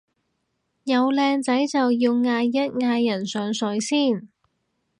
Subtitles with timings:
[0.83, 4.27] 有靚仔就要嗌一嗌人上水先